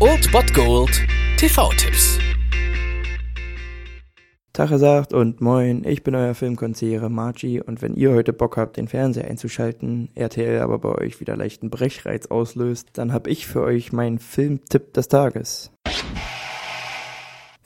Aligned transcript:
Old 0.00 0.32
Bot 0.32 0.54
Gold 0.54 1.06
TV-Tipps. 1.36 2.18
Tache 4.54 4.78
sagt 4.78 5.12
und 5.12 5.42
moin, 5.42 5.84
ich 5.84 6.02
bin 6.02 6.14
euer 6.14 6.34
Filmkonsigliere 6.34 7.10
Margie 7.10 7.60
und 7.60 7.82
wenn 7.82 7.94
ihr 7.94 8.12
heute 8.12 8.32
Bock 8.32 8.56
habt, 8.56 8.78
den 8.78 8.88
Fernseher 8.88 9.26
einzuschalten, 9.26 10.08
RTL 10.14 10.62
aber 10.62 10.78
bei 10.78 10.88
euch 10.88 11.20
wieder 11.20 11.36
leichten 11.36 11.68
Brechreiz 11.68 12.28
auslöst, 12.28 12.88
dann 12.94 13.12
hab 13.12 13.26
ich 13.26 13.46
für 13.46 13.60
euch 13.60 13.92
meinen 13.92 14.18
Filmtipp 14.18 14.94
des 14.94 15.08
Tages. 15.08 15.73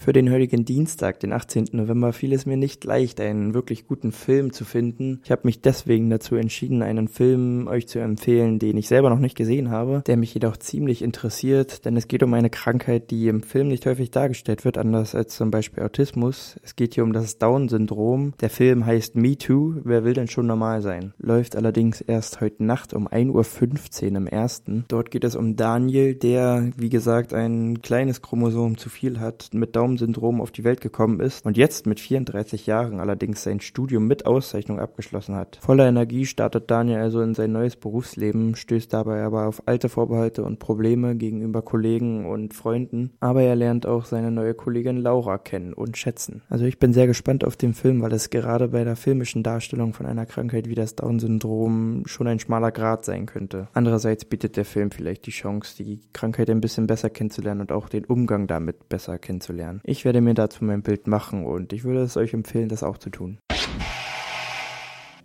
Für 0.08 0.14
den 0.14 0.32
heutigen 0.32 0.64
Dienstag, 0.64 1.20
den 1.20 1.34
18. 1.34 1.66
November, 1.72 2.14
fiel 2.14 2.32
es 2.32 2.46
mir 2.46 2.56
nicht 2.56 2.82
leicht, 2.84 3.20
einen 3.20 3.52
wirklich 3.52 3.86
guten 3.86 4.10
Film 4.10 4.54
zu 4.54 4.64
finden. 4.64 5.20
Ich 5.22 5.30
habe 5.30 5.42
mich 5.44 5.60
deswegen 5.60 6.08
dazu 6.08 6.34
entschieden, 6.34 6.80
einen 6.80 7.08
Film 7.08 7.68
euch 7.68 7.88
zu 7.88 7.98
empfehlen, 7.98 8.58
den 8.58 8.78
ich 8.78 8.88
selber 8.88 9.10
noch 9.10 9.18
nicht 9.18 9.36
gesehen 9.36 9.70
habe, 9.70 10.02
der 10.06 10.16
mich 10.16 10.32
jedoch 10.32 10.56
ziemlich 10.56 11.02
interessiert, 11.02 11.84
denn 11.84 11.94
es 11.94 12.08
geht 12.08 12.22
um 12.22 12.32
eine 12.32 12.48
Krankheit, 12.48 13.10
die 13.10 13.28
im 13.28 13.42
Film 13.42 13.68
nicht 13.68 13.84
häufig 13.84 14.10
dargestellt 14.10 14.64
wird, 14.64 14.78
anders 14.78 15.14
als 15.14 15.36
zum 15.36 15.50
Beispiel 15.50 15.82
Autismus. 15.82 16.56
Es 16.62 16.74
geht 16.74 16.94
hier 16.94 17.04
um 17.04 17.12
das 17.12 17.36
Down-Syndrom. 17.36 18.32
Der 18.40 18.48
Film 18.48 18.86
heißt 18.86 19.14
Me 19.14 19.36
Too, 19.36 19.74
wer 19.84 20.04
will 20.04 20.14
denn 20.14 20.28
schon 20.28 20.46
normal 20.46 20.80
sein? 20.80 21.12
Läuft 21.18 21.54
allerdings 21.54 22.00
erst 22.00 22.40
heute 22.40 22.64
Nacht 22.64 22.94
um 22.94 23.08
1.15 23.08 24.12
Uhr 24.12 24.16
im 24.16 24.26
ersten. 24.26 24.86
Dort 24.88 25.10
geht 25.10 25.24
es 25.24 25.36
um 25.36 25.56
Daniel, 25.56 26.14
der, 26.14 26.70
wie 26.78 26.88
gesagt, 26.88 27.34
ein 27.34 27.82
kleines 27.82 28.22
Chromosom 28.22 28.78
zu 28.78 28.88
viel 28.88 29.20
hat, 29.20 29.50
mit 29.52 29.76
Down 29.76 29.97
Down-Syndrom 29.98 30.40
auf 30.40 30.50
die 30.50 30.64
Welt 30.64 30.80
gekommen 30.80 31.20
ist 31.20 31.44
und 31.44 31.56
jetzt 31.56 31.86
mit 31.86 32.00
34 32.00 32.66
Jahren 32.66 33.00
allerdings 33.00 33.42
sein 33.42 33.60
Studium 33.60 34.06
mit 34.06 34.26
Auszeichnung 34.26 34.78
abgeschlossen 34.80 35.34
hat. 35.34 35.58
Voller 35.60 35.88
Energie 35.88 36.24
startet 36.24 36.70
Daniel 36.70 37.00
also 37.00 37.20
in 37.20 37.34
sein 37.34 37.52
neues 37.52 37.76
Berufsleben, 37.76 38.54
stößt 38.54 38.92
dabei 38.92 39.22
aber 39.22 39.46
auf 39.46 39.62
alte 39.66 39.88
Vorbehalte 39.88 40.44
und 40.44 40.58
Probleme 40.58 41.16
gegenüber 41.16 41.62
Kollegen 41.62 42.26
und 42.26 42.54
Freunden, 42.54 43.10
aber 43.20 43.42
er 43.42 43.56
lernt 43.56 43.86
auch 43.86 44.04
seine 44.04 44.30
neue 44.30 44.54
Kollegin 44.54 44.98
Laura 44.98 45.38
kennen 45.38 45.72
und 45.72 45.96
schätzen. 45.96 46.42
Also 46.48 46.64
ich 46.64 46.78
bin 46.78 46.92
sehr 46.92 47.06
gespannt 47.06 47.44
auf 47.44 47.56
den 47.56 47.74
Film, 47.74 48.00
weil 48.00 48.12
es 48.12 48.30
gerade 48.30 48.68
bei 48.68 48.84
der 48.84 48.96
filmischen 48.96 49.42
Darstellung 49.42 49.92
von 49.92 50.06
einer 50.06 50.26
Krankheit 50.26 50.68
wie 50.68 50.74
das 50.74 50.94
Down-Syndrom 50.94 52.04
schon 52.06 52.28
ein 52.28 52.38
schmaler 52.38 52.72
Grad 52.72 53.04
sein 53.04 53.26
könnte. 53.26 53.68
Andererseits 53.72 54.24
bietet 54.24 54.56
der 54.56 54.64
Film 54.64 54.90
vielleicht 54.90 55.26
die 55.26 55.30
Chance, 55.30 55.82
die 55.82 56.00
Krankheit 56.12 56.50
ein 56.50 56.60
bisschen 56.60 56.86
besser 56.86 57.10
kennenzulernen 57.10 57.62
und 57.62 57.72
auch 57.72 57.88
den 57.88 58.04
Umgang 58.04 58.46
damit 58.46 58.88
besser 58.88 59.18
kennenzulernen. 59.18 59.80
Ich 59.88 60.04
werde 60.04 60.20
mir 60.20 60.34
dazu 60.34 60.66
mein 60.66 60.82
Bild 60.82 61.06
machen 61.06 61.46
und 61.46 61.72
ich 61.72 61.82
würde 61.82 62.02
es 62.02 62.18
euch 62.18 62.34
empfehlen, 62.34 62.68
das 62.68 62.82
auch 62.82 62.98
zu 62.98 63.08
tun. 63.08 63.38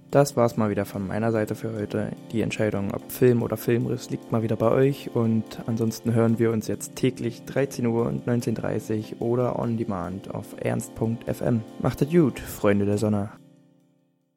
Das 0.10 0.38
war's 0.38 0.56
mal 0.56 0.70
wieder 0.70 0.86
von 0.86 1.06
meiner 1.06 1.34
Seite 1.34 1.54
für 1.54 1.74
heute. 1.74 2.12
Die 2.32 2.40
Entscheidung, 2.40 2.94
ob 2.94 3.12
Film 3.12 3.44
oder 3.44 3.58
Filmriss, 3.58 4.10
liegt 4.10 4.32
mal 4.32 4.42
wieder 4.42 4.56
bei 4.56 4.72
euch 4.72 5.14
und 5.14 5.44
ansonsten 5.66 6.14
hören 6.14 6.40
wir 6.40 6.52
uns 6.52 6.68
jetzt 6.68 6.96
täglich 6.96 7.44
13 7.44 7.86
Uhr 7.88 8.06
und 8.06 8.26
19.30 8.26 9.16
Uhr 9.20 9.28
oder 9.28 9.60
on 9.60 9.76
demand 9.76 10.34
auf 10.34 10.56
ernst.fm. 10.58 11.60
Macht 11.82 12.02
es 12.02 12.10
gut, 12.10 12.40
Freunde 12.40 12.86
der 12.86 12.98
Sonne. 12.98 13.32